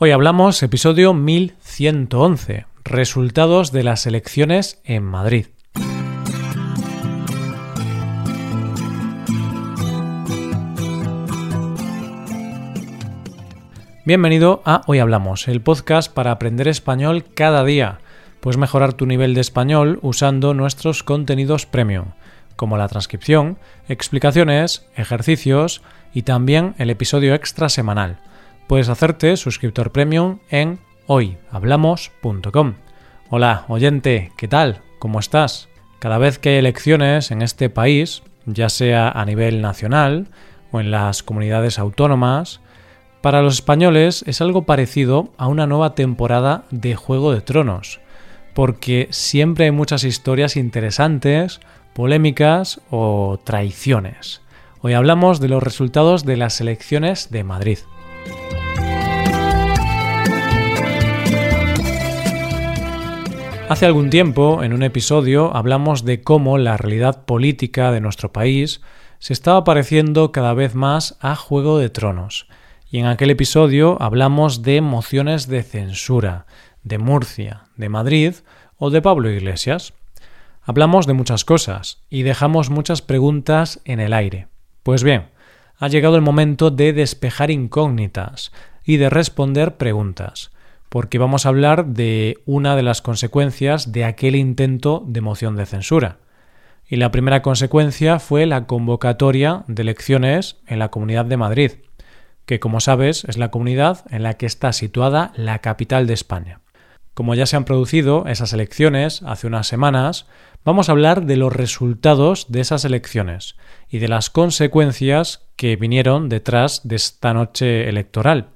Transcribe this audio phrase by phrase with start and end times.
[0.00, 5.46] Hoy hablamos episodio 1111, resultados de las elecciones en Madrid.
[14.04, 17.98] Bienvenido a Hoy Hablamos, el podcast para aprender español cada día.
[18.38, 22.12] Puedes mejorar tu nivel de español usando nuestros contenidos premium,
[22.54, 23.58] como la transcripción,
[23.88, 25.82] explicaciones, ejercicios
[26.14, 28.20] y también el episodio extra semanal
[28.68, 32.74] puedes hacerte suscriptor premium en hoyhablamos.com.
[33.30, 34.82] Hola, oyente, ¿qué tal?
[34.98, 35.70] ¿Cómo estás?
[35.98, 40.28] Cada vez que hay elecciones en este país, ya sea a nivel nacional
[40.70, 42.60] o en las comunidades autónomas,
[43.22, 48.00] para los españoles es algo parecido a una nueva temporada de Juego de Tronos,
[48.54, 51.60] porque siempre hay muchas historias interesantes,
[51.94, 54.42] polémicas o traiciones.
[54.82, 57.78] Hoy hablamos de los resultados de las elecciones de Madrid.
[63.68, 68.80] Hace algún tiempo, en un episodio, hablamos de cómo la realidad política de nuestro país
[69.18, 72.48] se estaba pareciendo cada vez más a Juego de Tronos.
[72.90, 76.46] Y en aquel episodio hablamos de mociones de censura,
[76.82, 78.36] de Murcia, de Madrid
[78.78, 79.92] o de Pablo Iglesias.
[80.62, 84.48] Hablamos de muchas cosas y dejamos muchas preguntas en el aire.
[84.82, 85.28] Pues bien,
[85.78, 88.52] ha llegado el momento de despejar incógnitas
[88.84, 90.50] y de responder preguntas
[90.88, 95.66] porque vamos a hablar de una de las consecuencias de aquel intento de moción de
[95.66, 96.18] censura.
[96.88, 101.72] Y la primera consecuencia fue la convocatoria de elecciones en la Comunidad de Madrid,
[102.46, 106.60] que como sabes es la comunidad en la que está situada la capital de España.
[107.12, 110.26] Como ya se han producido esas elecciones hace unas semanas,
[110.64, 113.56] vamos a hablar de los resultados de esas elecciones
[113.88, 118.50] y de las consecuencias que vinieron detrás de esta noche electoral.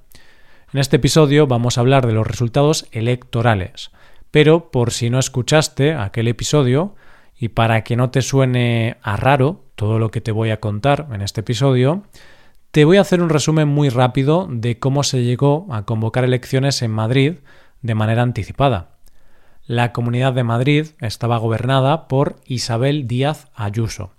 [0.73, 3.91] En este episodio vamos a hablar de los resultados electorales,
[4.31, 6.95] pero por si no escuchaste aquel episodio
[7.39, 11.09] y para que no te suene a raro todo lo que te voy a contar
[11.13, 12.05] en este episodio,
[12.71, 16.81] te voy a hacer un resumen muy rápido de cómo se llegó a convocar elecciones
[16.81, 17.35] en Madrid
[17.83, 18.93] de manera anticipada.
[19.67, 24.11] La Comunidad de Madrid estaba gobernada por Isabel Díaz Ayuso,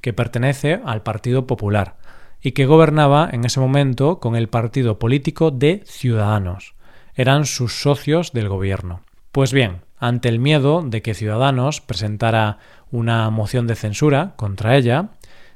[0.00, 1.96] que pertenece al Partido Popular,
[2.40, 6.74] y que gobernaba en ese momento con el partido político de Ciudadanos.
[7.16, 9.00] Eran sus socios del gobierno.
[9.32, 12.58] Pues bien, ante el miedo de que Ciudadanos presentara
[12.92, 15.08] una moción de censura contra ella,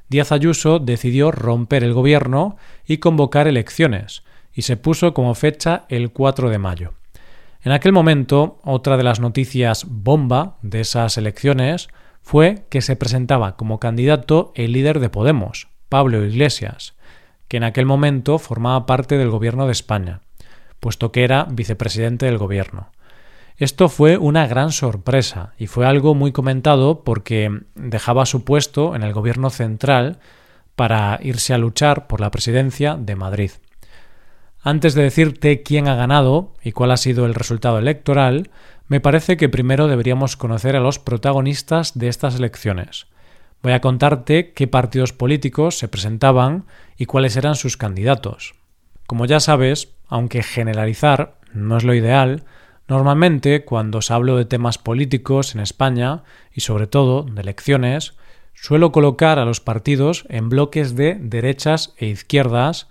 [0.09, 4.23] Díaz Ayuso decidió romper el gobierno y convocar elecciones,
[4.53, 6.98] y se puso como fecha el 4 de mayo.
[7.61, 11.89] En aquel momento, otra de las noticias bomba de esas elecciones
[12.21, 16.95] fue que se presentaba como candidato el líder de Podemos, Pablo Iglesias,
[17.49, 20.21] que en aquel momento formaba parte del gobierno de España,
[20.79, 22.91] puesto que era vicepresidente del gobierno.
[23.57, 29.03] Esto fue una gran sorpresa y fue algo muy comentado porque dejaba su puesto en
[29.03, 30.19] el gobierno central
[30.77, 33.51] para irse a luchar por la presidencia de Madrid.
[34.61, 38.49] Antes de decirte quién ha ganado y cuál ha sido el resultado electoral,
[38.87, 43.07] me parece que primero deberíamos conocer a los protagonistas de estas elecciones.
[43.61, 46.65] Voy a contarte qué partidos políticos se presentaban
[46.97, 48.55] y cuáles eran sus candidatos.
[49.07, 52.43] Como ya sabes, aunque generalizar no es lo ideal,
[52.87, 58.13] normalmente cuando os hablo de temas políticos en España y sobre todo de elecciones,
[58.53, 62.87] suelo colocar a los partidos en bloques de derechas e izquierdas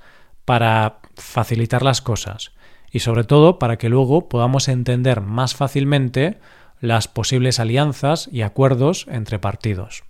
[0.48, 2.52] para facilitar las cosas
[2.90, 6.38] y sobre todo para que luego podamos entender más fácilmente
[6.80, 10.04] las posibles alianzas y acuerdos entre partidos.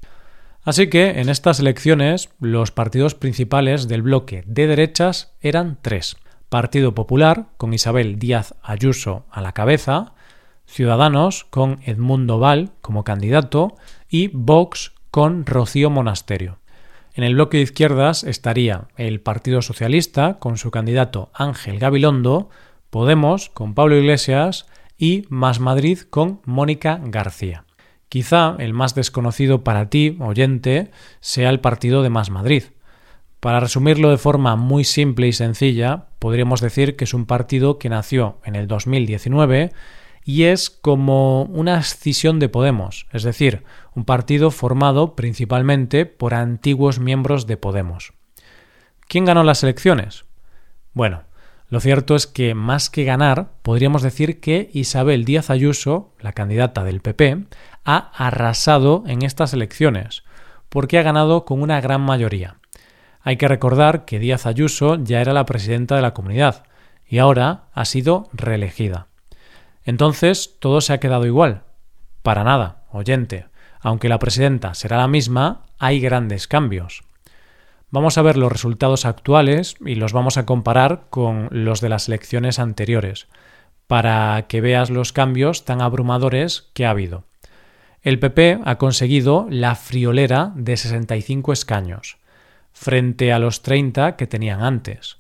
[0.63, 6.17] Así que en estas elecciones los partidos principales del bloque de derechas eran tres.
[6.49, 10.13] Partido Popular, con Isabel Díaz Ayuso a la cabeza,
[10.67, 13.75] Ciudadanos, con Edmundo Val como candidato,
[14.09, 16.59] y Vox, con Rocío Monasterio.
[17.19, 22.49] En el bloque de izquierdas estaría el Partido Socialista, con su candidato Ángel Gabilondo,
[22.91, 24.67] Podemos, con Pablo Iglesias,
[24.97, 27.65] y Más Madrid, con Mónica García.
[28.09, 32.63] Quizá el más desconocido para ti, oyente, sea el partido de Más Madrid.
[33.41, 37.89] Para resumirlo de forma muy simple y sencilla, podríamos decir que es un partido que
[37.89, 39.73] nació en el 2019
[40.29, 43.65] y es como una escisión de Podemos, es decir,
[43.99, 48.13] un partido formado principalmente por antiguos miembros de Podemos.
[49.09, 50.25] ¿Quién ganó las elecciones?
[50.93, 51.25] Bueno,
[51.69, 56.85] lo cierto es que más que ganar, podríamos decir que Isabel Díaz Ayuso, la candidata
[56.85, 57.47] del PP,
[57.85, 60.23] ha arrasado en estas elecciones,
[60.69, 62.59] porque ha ganado con una gran mayoría.
[63.21, 66.63] Hay que recordar que Díaz Ayuso ya era la presidenta de la comunidad,
[67.05, 69.09] y ahora ha sido reelegida.
[69.85, 71.65] Entonces, todo se ha quedado igual.
[72.23, 73.47] Para nada, oyente.
[73.81, 77.03] Aunque la presidenta será la misma, hay grandes cambios.
[77.91, 82.09] Vamos a ver los resultados actuales y los vamos a comparar con los de las
[82.09, 83.29] elecciones anteriores,
[83.87, 87.25] para que veas los cambios tan abrumadores que ha habido.
[88.03, 92.19] El PP ha conseguido la friolera de 65 escaños,
[92.73, 95.17] frente a los 30 que tenían antes.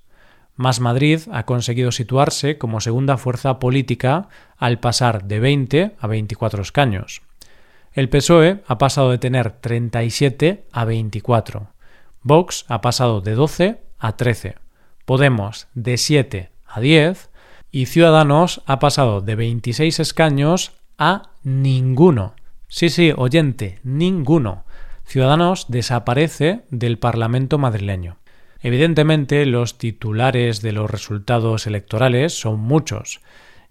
[0.54, 6.62] Más Madrid ha conseguido situarse como segunda fuerza política al pasar de 20 a 24
[6.62, 7.22] escaños.
[7.98, 11.72] El PSOE ha pasado de tener 37 a 24.
[12.22, 14.54] Vox ha pasado de 12 a 13.
[15.04, 17.28] Podemos de 7 a 10
[17.72, 22.36] y Ciudadanos ha pasado de 26 escaños a ninguno.
[22.68, 24.64] Sí, sí, oyente, ninguno.
[25.04, 28.18] Ciudadanos desaparece del Parlamento madrileño.
[28.60, 33.20] Evidentemente, los titulares de los resultados electorales son muchos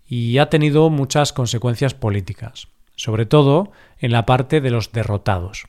[0.05, 5.67] y ha tenido muchas consecuencias políticas, sobre todo en la parte de los derrotados.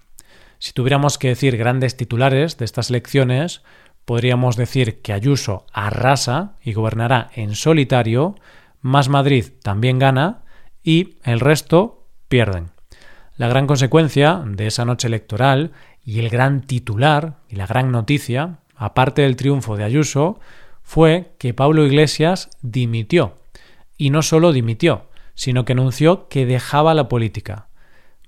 [0.59, 3.63] Si tuviéramos que decir grandes titulares de estas elecciones,
[4.05, 8.35] podríamos decir que Ayuso arrasa y gobernará en solitario,
[8.81, 10.43] más Madrid también gana
[10.83, 12.71] y el resto pierden.
[13.37, 15.71] La gran consecuencia de esa noche electoral
[16.05, 20.39] y el gran titular y la gran noticia aparte del triunfo de Ayuso,
[20.83, 23.35] fue que Pablo Iglesias dimitió.
[23.99, 25.08] Y no solo dimitió,
[25.39, 27.69] sino que anunció que dejaba la política.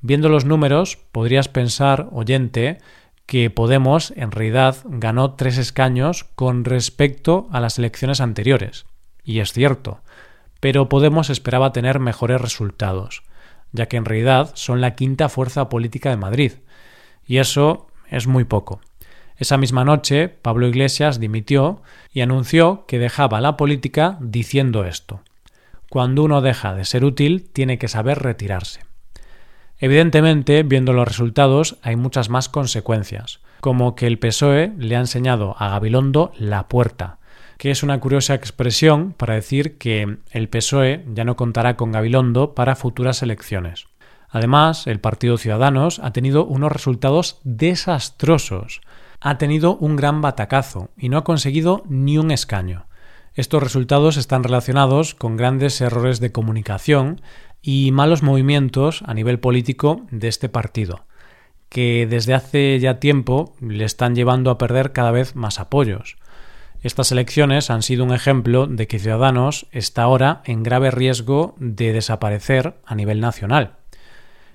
[0.01, 2.79] Viendo los números, podrías pensar, oyente,
[3.27, 8.87] que Podemos en realidad ganó tres escaños con respecto a las elecciones anteriores.
[9.25, 10.03] Y es cierto,
[10.61, 13.25] pero Podemos esperaba tener mejores resultados,
[13.73, 16.53] ya que en realidad son la quinta fuerza política de Madrid.
[17.27, 18.81] Y eso es muy poco.
[19.37, 25.23] Esa misma noche, Pablo Iglesias dimitió y anunció que dejaba la política diciendo esto.
[25.91, 28.81] Cuando uno deja de ser útil, tiene que saber retirarse.
[29.77, 35.57] Evidentemente, viendo los resultados, hay muchas más consecuencias, como que el PSOE le ha enseñado
[35.59, 37.19] a Gabilondo la puerta,
[37.59, 42.55] que es una curiosa expresión para decir que el PSOE ya no contará con Gabilondo
[42.55, 43.87] para futuras elecciones.
[44.29, 48.81] Además, el Partido Ciudadanos ha tenido unos resultados desastrosos,
[49.21, 52.87] ha tenido un gran batacazo y no ha conseguido ni un escaño.
[53.41, 57.23] Estos resultados están relacionados con grandes errores de comunicación
[57.63, 61.07] y malos movimientos a nivel político de este partido,
[61.71, 66.19] que desde hace ya tiempo le están llevando a perder cada vez más apoyos.
[66.83, 71.95] Estas elecciones han sido un ejemplo de que Ciudadanos está ahora en grave riesgo de
[71.95, 73.79] desaparecer a nivel nacional.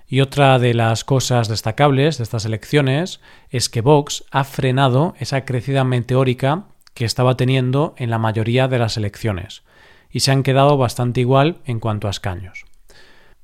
[0.08, 5.44] Y otra de las cosas destacables de estas elecciones es que Vox ha frenado esa
[5.44, 9.62] crecida meteórica que estaba teniendo en la mayoría de las elecciones,
[10.09, 12.65] y se han quedado bastante igual en cuanto a escaños.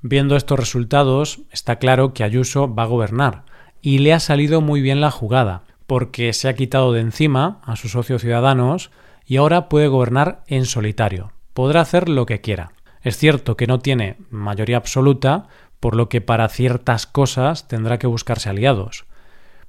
[0.01, 3.44] Viendo estos resultados, está claro que Ayuso va a gobernar,
[3.81, 7.75] y le ha salido muy bien la jugada, porque se ha quitado de encima a
[7.75, 8.92] sus socios ciudadanos
[9.25, 11.33] y ahora puede gobernar en solitario.
[11.53, 12.71] Podrá hacer lo que quiera.
[13.01, 15.48] Es cierto que no tiene mayoría absoluta,
[15.81, 19.06] por lo que para ciertas cosas tendrá que buscarse aliados.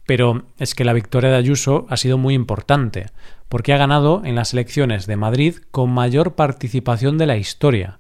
[0.07, 3.07] Pero es que la victoria de Ayuso ha sido muy importante,
[3.49, 7.99] porque ha ganado en las elecciones de Madrid con mayor participación de la historia,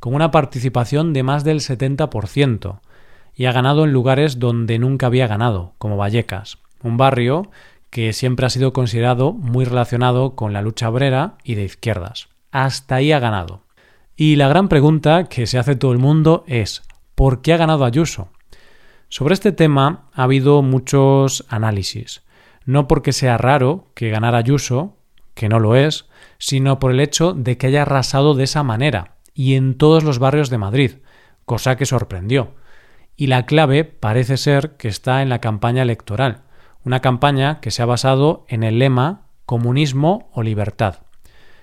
[0.00, 2.80] con una participación de más del 70%,
[3.36, 7.50] y ha ganado en lugares donde nunca había ganado, como Vallecas, un barrio
[7.90, 12.28] que siempre ha sido considerado muy relacionado con la lucha obrera y de izquierdas.
[12.50, 13.62] Hasta ahí ha ganado.
[14.16, 16.82] Y la gran pregunta que se hace todo el mundo es
[17.14, 18.28] ¿Por qué ha ganado Ayuso?
[19.08, 22.22] Sobre este tema ha habido muchos análisis.
[22.64, 24.96] No porque sea raro que ganara Ayuso,
[25.34, 26.08] que no lo es,
[26.38, 30.18] sino por el hecho de que haya arrasado de esa manera y en todos los
[30.18, 30.92] barrios de Madrid,
[31.44, 32.54] cosa que sorprendió.
[33.16, 36.42] Y la clave parece ser que está en la campaña electoral,
[36.84, 41.00] una campaña que se ha basado en el lema comunismo o libertad.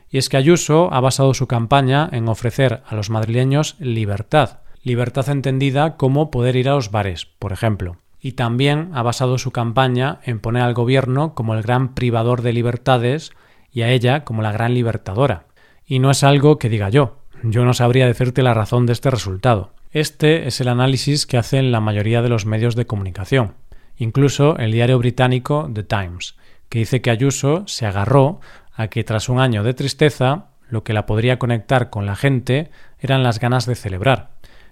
[0.09, 5.29] Y es que Ayuso ha basado su campaña en ofrecer a los madrileños libertad, libertad
[5.29, 7.97] entendida como poder ir a los bares, por ejemplo.
[8.19, 12.53] Y también ha basado su campaña en poner al gobierno como el gran privador de
[12.53, 13.31] libertades
[13.71, 15.45] y a ella como la gran libertadora.
[15.85, 19.09] Y no es algo que diga yo, yo no sabría decirte la razón de este
[19.09, 19.73] resultado.
[19.91, 23.55] Este es el análisis que hacen la mayoría de los medios de comunicación,
[23.97, 26.35] incluso el diario británico The Times,
[26.69, 28.39] que dice que Ayuso se agarró
[28.73, 32.71] a que tras un año de tristeza lo que la podría conectar con la gente
[32.99, 34.31] eran las ganas de celebrar,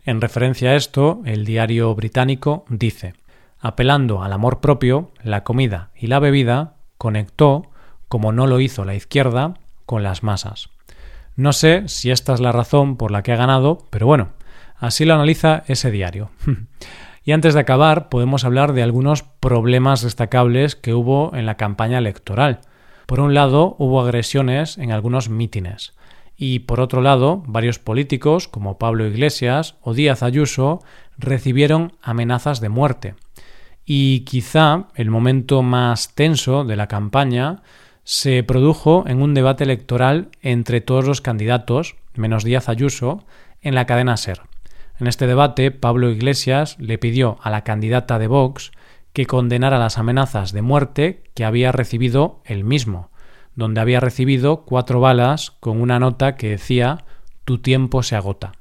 [0.09, 3.13] en referencia a esto, el diario británico dice
[3.59, 7.69] Apelando al amor propio, la comida y la bebida conectó,
[8.07, 9.53] como no lo hizo la izquierda,
[9.85, 10.69] con las masas.
[11.35, 14.29] No sé si esta es la razón por la que ha ganado, pero bueno,
[14.77, 16.31] así lo analiza ese diario.
[17.23, 21.99] y antes de acabar, podemos hablar de algunos problemas destacables que hubo en la campaña
[21.99, 22.61] electoral.
[23.05, 25.93] Por un lado, hubo agresiones en algunos mítines.
[26.41, 30.79] Y por otro lado, varios políticos, como Pablo Iglesias o Díaz Ayuso,
[31.17, 33.15] recibieron amenazas de muerte.
[33.85, 37.61] Y quizá el momento más tenso de la campaña
[38.05, 43.25] se produjo en un debate electoral entre todos los candidatos, menos Díaz Ayuso,
[43.61, 44.39] en la cadena SER.
[44.97, 48.71] En este debate, Pablo Iglesias le pidió a la candidata de Vox
[49.11, 53.08] que condenara las amenazas de muerte que había recibido él mismo,
[53.59, 57.05] donde había recibido cuatro balas con una nota que decía
[57.45, 58.53] Tu tiempo se agota.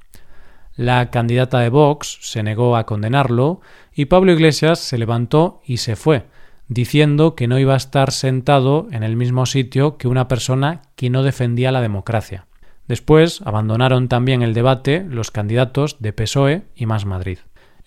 [0.76, 3.60] La candidata de Vox se negó a condenarlo
[3.94, 6.26] y Pablo Iglesias se levantó y se fue,
[6.68, 11.10] diciendo que no iba a estar sentado en el mismo sitio que una persona que
[11.10, 12.46] no defendía la democracia.
[12.86, 17.38] Después abandonaron también el debate los candidatos de PSOE y Más Madrid.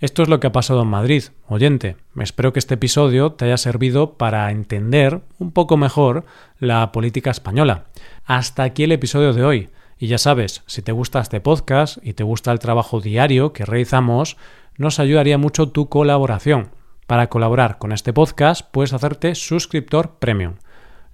[0.01, 1.25] Esto es lo que ha pasado en Madrid.
[1.48, 6.25] Oyente, espero que este episodio te haya servido para entender un poco mejor
[6.58, 7.86] la política española.
[8.25, 9.70] Hasta aquí el episodio de hoy.
[10.00, 13.63] Y ya sabes, si te gusta este podcast y te gusta el trabajo diario que
[13.63, 14.38] realizamos,
[14.75, 16.72] nos ayudaría mucho tu colaboración.
[17.05, 20.55] Para colaborar con este podcast puedes hacerte suscriptor premium.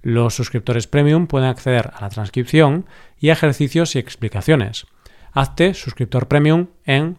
[0.00, 2.86] Los suscriptores premium pueden acceder a la transcripción
[3.20, 4.86] y ejercicios y explicaciones.
[5.32, 7.18] Hazte suscriptor premium en